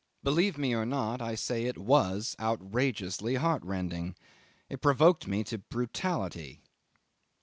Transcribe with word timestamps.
Believe 0.23 0.57
me 0.57 0.73
or 0.73 0.83
not, 0.83 1.21
I 1.21 1.35
say 1.35 1.65
it 1.65 1.77
was 1.77 2.35
outrageously 2.39 3.35
heartrending. 3.35 4.15
It 4.67 4.81
provoked 4.81 5.27
me 5.27 5.43
to 5.43 5.59
brutality. 5.59 6.63